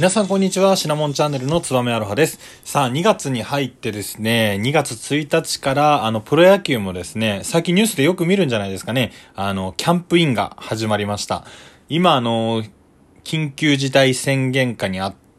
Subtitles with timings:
[0.00, 0.76] 皆さんこんにちは。
[0.76, 2.38] シナモンチャンネルのつばめアロハです。
[2.64, 9.12] さあ、2月に入ってですね、2月1日から、あの、プロ野球もですね、最近ニュースでよく見るんじゃないですかね。
[9.34, 11.44] あの、キャンプインが始まりました。
[11.90, 12.64] 今、あの、
[13.24, 15.29] 緊急事態宣言下にあって、、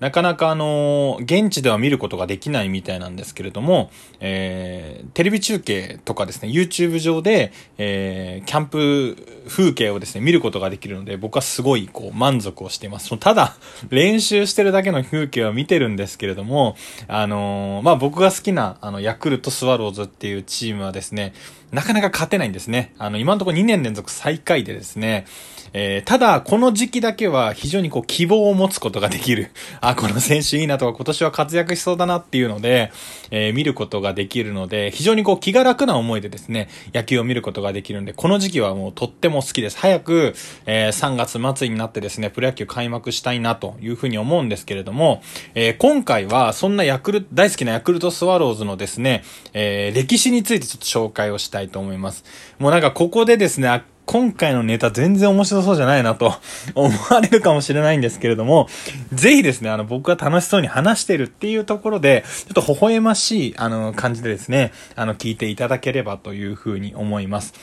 [0.00, 3.90] なかなかあの、現地では見ることができないみたいなんですけれども、
[4.20, 13.16] えー、テレビ中継とかですね、YouTube 上で、えー、キャンプ風景をですね、見ることができるので、僕はすごいこう満足をしています。
[13.18, 13.56] ただ、
[13.90, 16.76] 練習してるだけの風景は見てるんですけれども、
[17.08, 21.34] あのー、まあ、僕が好きな、あの、ヤクルトスワローズっていうチームはですね、
[21.74, 22.94] なかなか勝てないんですね。
[22.98, 25.26] あの、今のところ2年連続最下位でですね、
[25.76, 29.50] えー、ただ、この時期だけは非常にこう希望を持つことができる。
[29.82, 32.92] あ、この選手いいなとか今年は活躍しそうだなっていうので、
[33.32, 39.78] えー、見ることができるので、非常にこう気が楽な思いでですね、野球を見ることができるんで、この時期はもうとっても好きです。
[39.78, 45.22] 早く、えー、3月末になってですね、プロ野球開幕したいなというふうに思うんですけれども、
[45.56, 52.24] えー、今回はそんなヤクル、大好きなヤクルトスワローズのですね、え、歴史についてちょっと紹介をしたいと思います。
[52.58, 56.34] もうなんかここでですね、今回のネタ全然面白そうじゃないなと
[56.74, 58.68] 思われるかもしれないんですけれども、
[59.12, 67.54] ぜひですね、あの、僕が楽しそうに話してるっていうところで、ちょっと微笑ましい、あの、感じでですね、あの、聞いていただければというふうに思います。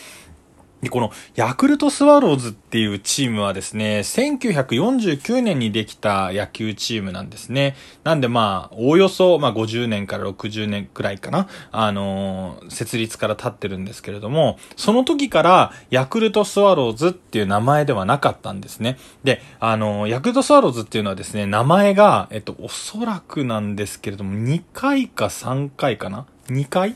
[0.82, 7.76] で、このヤクルトスワローズっていうチームはですね、1949年にできた野球チームなんですね。
[8.04, 18.98] なんでまあ、おおよそ、まあ50年から60年くらいかな、あのー、設立から経ってるんですけれども、その時からヤクルトスワローズっていう名前ではなかったんですね。
[19.23, 26.95] で、あのー、ヤクルトスワローズっていうのはですね、名前が、えっと、おそらくなんですけれども、2回か3回かな ?2 回？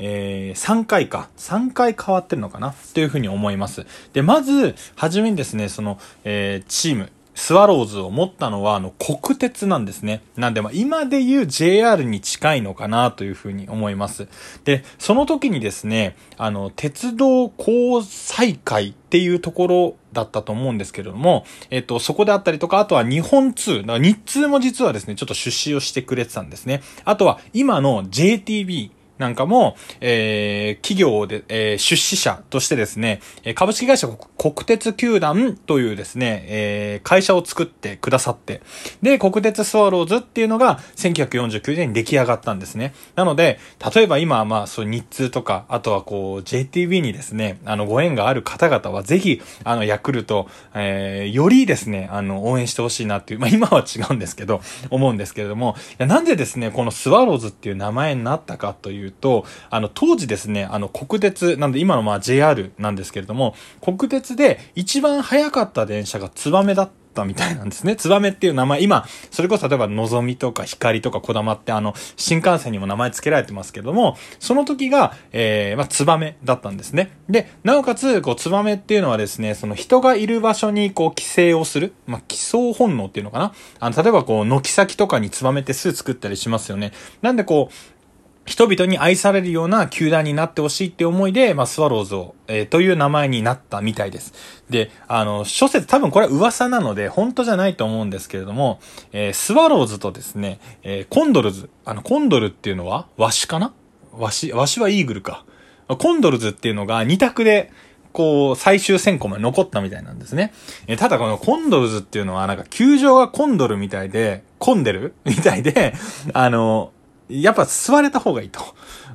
[0.00, 1.28] えー、3回か。
[1.36, 2.74] 3回変わってるのかな？
[2.94, 3.86] というふうに思います。
[4.12, 10.22] で、まず、はじめにですね、その、えー、チーム、スワローズを持ったのは、あの、国鉄なんですね。
[10.36, 14.28] なんで、まあ、今で言う JR に近いのかなというふうに思います。
[14.64, 26.82] で、その時にですね、あの、鉄道交際会っていうところだったと思うんですけれども、えっと、そこであったりとか、あとは日本通、だから日通も実はですね、ちょっと出資をしてくれてたんですね。
[27.04, 33.20] あとは、今の JTB、なんかも、えー、企業で、えー、出資者としてですね、
[33.54, 38.62] 株式会社国鉄球団というですね、えー、会社を作ってくださって、
[39.02, 42.94] で、国鉄スワローズっていうのが1949年に出来上がったんですね。
[43.14, 43.58] なので、
[43.94, 67.96] 例えば今はまあ、そう日通とか、あとはこう、JTB にですね、あの、ご縁がある方々はぜひ、あの、ヤクルト、えー、よりですね、あの、応援してほしいなっていう、まあ今は違うんですけど、思うんですけれども、いやなんでですね、このスワローズっていう名前になったかというと、あの、当時ですね、あの、国鉄、なんで今のまあ JR なんですけれども、国鉄で一番早かった電車がツバメだったみたいなんですね。
[67.96, 77.10] ツバメっていう名前、今、それこそ例えば、のぞみとか光とかこだまってあの、新幹線にも名前付けられてますけども、その時が、えー、まあ、ツバメだったんですね。
[77.28, 86.92] で、なおかつ、こう、ツバメっていうのはですね、その人がいる場所に、こう、寄生をする、まあ、寄生本能っていうのかなあの、例えばこう、軒先とかにツバメって巣作ったりしますよね。
[87.22, 87.99] なんでこう、
[88.46, 94.34] 人々に愛されるような球団になってほしいって思いで、まあ、スワローズを、えー、という名前になったみたいです。
[94.68, 98.80] で、あの、諸説、多分これは噂なので、本当じゃないと思うんですけれども、
[99.12, 103.72] えー、スワローズとですね、えー、コンドルズ、あの、コンドルっていうのは、ワシかな？
[104.16, 105.44] ワシ、ワシはイーグルか。
[105.86, 107.70] コンドルズっていうのが二択で、
[108.12, 110.52] こう、最終選考まで残ったみたいなんですね。
[110.88, 115.94] えただこのコンドルズっていうのは、なんか球場がコンドルみたいで、混んでるみたいで、
[116.32, 116.92] あの、
[117.30, 118.60] やっぱ座れた方がいいと。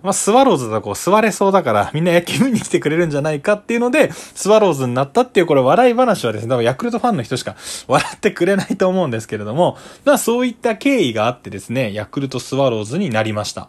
[0.03, 7.55] まあ、スワローズだとこう座れそうだからみんな野球見に来てくれるんじゃないかっていうので、スワローズになったっていうこれ笑い話はですね、多分ヤクルトファンの人しか
[7.87, 13.67] 笑ってくれないと思うんですけれども、まあそういった経緯があってですね、ヤクルトスワローズになりました。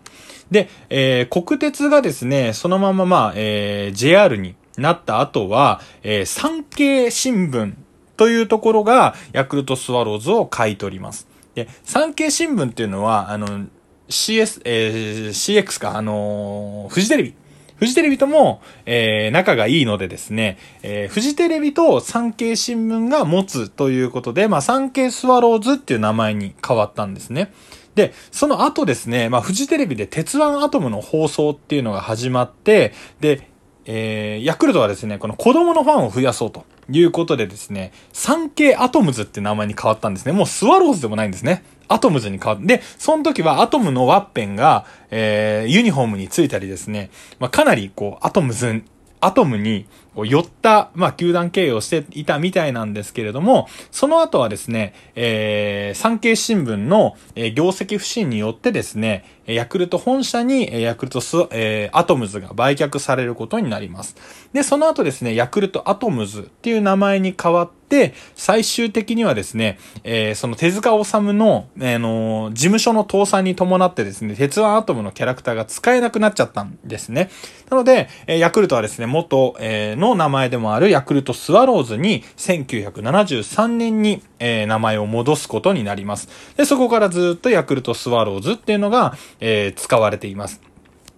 [0.51, 7.73] で、えー、国鉄がですね、そのまままあ、えー、JR になった後は、えー、産経新聞
[8.17, 11.27] というところがヤクルトスワローズを買い取ります。
[11.55, 13.67] で、産経新聞っていうのは、あの、
[14.09, 17.35] CS、えー、CX か、あのー、フジテレビ。
[17.77, 27.53] フジテレビとも、えー、仲がいいのでですね、えー、フジテレビと産経新聞が持つということで、まあ、産経スワローズっていう名前に変わったんですね。
[27.95, 33.49] で、その後ですね、まあ、フジテレビで鉄腕アトムの放送っていうのが始まって、で、
[33.87, 40.33] えー、ヤクルトはですね、この子供のファンを増やそうということでですね、産経アトムズって名前に変わったんですね。
[40.33, 41.63] もうスワローズでもないんですね。
[41.89, 48.83] アトムズに変わって、で、その時はアトムのワッペンが、えー、ユニフォームについたりですね、まあ、かなりこう、アトムズ、
[49.21, 49.87] アトムに
[50.17, 64.17] こう寄った、まあ、球団経営をしていたみたいなんですけれども、その後はですね、えー、産経新聞の、えー、業績不振によってですね、ヤクルト本社に、ヤクルトス、えー、アトムズが売却されることになります。
[64.53, 77.31] で、その後ですね、ヤクルトアトムズっていう名前に変わって、最終的にはですね、えー、その手塚治虫の、えー、の、事務所の倒産に伴ってですね、鉄腕アトムのキャラクターが使えなくなっちゃったんですね。
[77.71, 86.29] なので、えー、ヤクルトはですね、元、えー、のの名前でもあるヤクルトスワローズに1973年に、えー、名前を戻すことになります。
[86.57, 90.61] で、そこからずっとヤクルトスワローズっていうのが、えー、使われています。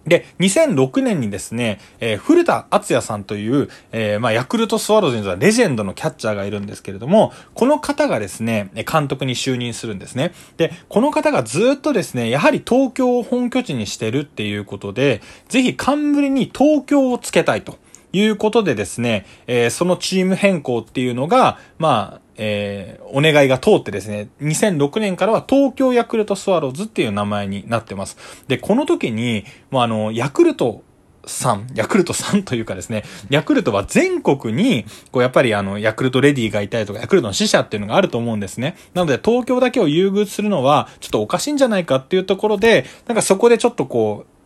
[0.05, 10.33] で、2006年にですね、えー、古田敦也さんという、えー、まあ、ヤクルトスワローズにはレジェンドのキャッチャーがいるんですけれども、この方がですね、監督に就任するんですね。
[10.57, 17.77] で、この方がずっとですね、やはり東京を本拠地にしてるっていうことで、ぜひ冠に東京をつけたいと。
[18.11, 28.17] いうことでですね、えー、そのチーム変更っていうのが、まあ、えー、お願いが通ってですね、2006年からは東京ヤクルトスワローズっていう名前になってます。
[28.47, 30.83] で、この時に、もうあの、ヤクルト
[31.25, 38.75] さん、ヤクルトさんというかですね、ヤクルトは全国に、こうやっぱりあの、ヤクルトレディがいたりとか、ヤクルトの死者っていうのがあると思うんですね。
[38.93, 44.38] なので、東京だけを優遇するのは、ちょっとおかしいんじゃないかっていうところで、なんかそこでちょっとこう、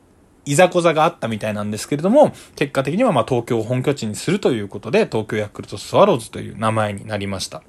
[0.45, 7.63] いざこざがあったみたいなんですけれども、結果的にはま東京を本拠地にするということで、東京ヤクルトスワローズという名前になりました。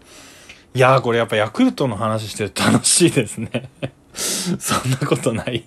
[0.76, 3.71] いやーこれやっぱヤクルトの話してると楽しいですね
[4.59, 5.65] そんなことない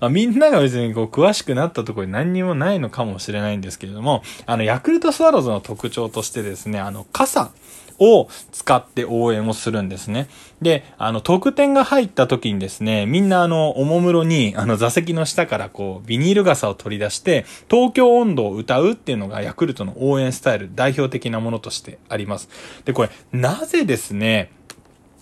[0.00, 7.50] ま あ、みんなが別にこう詳しくなったところに何にもないのかもしれないんですけれども、あの、ヤクルトスワローズの特徴としてですね、あの、傘
[7.98, 10.28] を使って応援をするんですね。
[10.62, 22.48] で、あの、得点が入った時にですね、みんなあの、おもむろに、あの、座席の下からこう、ビニール傘を取り出して、東京温度を歌うっていうのがヤクルトの応援スタイル、代表的なものとしてあります。
[22.86, 24.50] で、これ、なぜですね、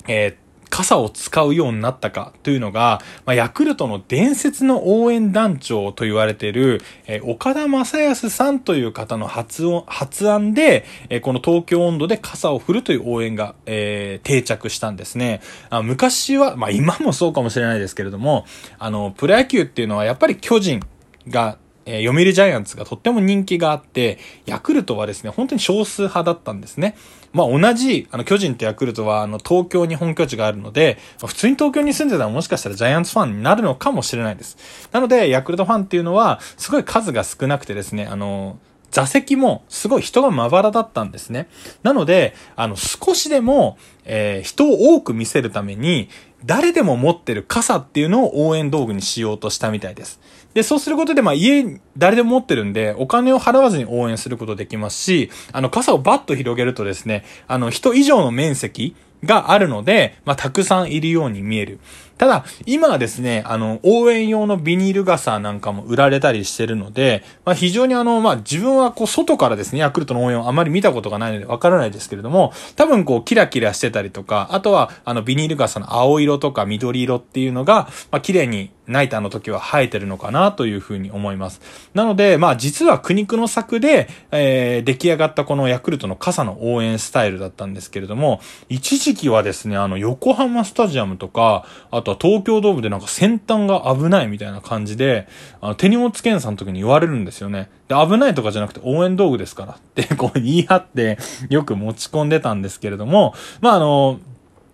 [0.07, 15.41] えー傘を使うようになったかというのが、まあ、ヤクルトの伝説の応援団長と言われている、えー、岡田正康さんという方の発音、発案で、えー、この東京温度で傘を振るという応援が、えー、定着したんですね。
[15.71, 18.47] あ昔は、まあ、今もそうかもしれないですけれども、
[18.79, 20.81] あの、プロ野球っていうのはやっぱり巨人
[21.29, 26.97] がえー、読売ジャイアンツがとっても人気があって、ヤクルトはですね、本当に少数派だったんですね。
[27.33, 34.59] まあ同じ、あの、巨人とヤクルトは、あの、東京に本拠地があるので、ま、普通に東京に住んでたらもしかしたらジャイアンツファンになるのかもしれないです。
[34.93, 38.59] なので、ヤクルトファンっていうのは、すごい数が少なくてですね、あの、
[38.99, 41.49] 座席もすごい人がまばらだったんですね。
[41.85, 46.09] なので、あの、少しでも、えー、人を多く見せるために、
[46.45, 50.19] 誰でも持ってる傘っていうのを応援道具にしようとしたみたいです。
[50.53, 61.79] で、そうすることで、まあ家、誰でも持ってるんで、お金を払わずに応援することできますし、あの、傘をバッと広げるとですね、あの、人以上の面積があるので、まあ、たくさんいるように見える。
[62.19, 81.61] ただ、今はですね、あの、応援用のビニール傘なんかも売られたりしてるので、まあ、非常にあの、まあ、自分はこう、外からですね、ヤクルトの応援をあまり見たことがないのでわからないですけれども、多分こう、キラキラしてたりとか、あとは、あの、ビニール傘の青色とか緑色っていうのが、まあ、綺麗にナイターの時は生えてるのかなというふうに思います。
[81.95, 95.29] なので、まあ実は苦肉の策で、えー、出来上がったこのヤクルトの傘の応援スタイルだったんですけれども、一時期はですね、あの横浜スタジアムとか、あは東京ドームでなんか先端が危ないみたいな感じで、
[95.61, 97.71] あの手荷物検査の時に言われるんですよね。
[97.89, 104.21] で、危ないとかじゃなくて応援道具ですからってこう言い張ってよく持ち込んでたんですけれども、まああの、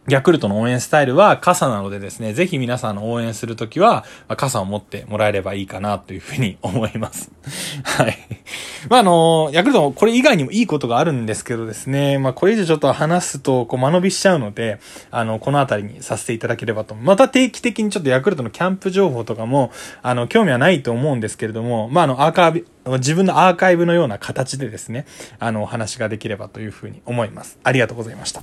[0.08, 7.30] ヤクルトの応援スタイルは傘なのでですね、ぜひ皆さんの応援するときは、まあ、傘を持ってもらえればいいかなというふうに思います。
[7.84, 8.18] はい。
[8.90, 14.78] まあ、あの、ヤクルトこれ以外にもいいことがあるんですけどですね、まあ、これ以上ちょっと話すと、こう、間延びしちゃうので、
[15.10, 16.94] あの、このあたりにさせていただければと。
[16.94, 22.66] また定期的にちょっとヤクルトのキャンプ情報とかも、あの、興味はないと思うんですけれども、まあ、あの、アーカイブ、
[22.98, 25.06] 自分のアーカイブのような形でですね、
[25.38, 27.58] あの、お話ができればというふうに思います。
[27.64, 28.42] ありがとうございました。